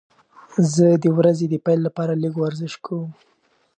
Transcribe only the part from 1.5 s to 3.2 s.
پیل لپاره لږه ورزش کوم.